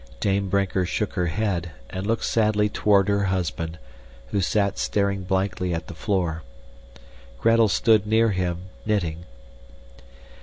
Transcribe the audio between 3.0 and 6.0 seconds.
her husband, who sat staring blankly at the